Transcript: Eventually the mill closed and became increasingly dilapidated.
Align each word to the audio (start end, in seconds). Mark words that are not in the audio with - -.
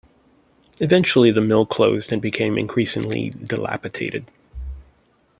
Eventually 0.79 1.29
the 1.29 1.41
mill 1.41 1.63
closed 1.67 2.11
and 2.11 2.19
became 2.19 2.57
increasingly 2.57 3.29
dilapidated. 3.29 4.25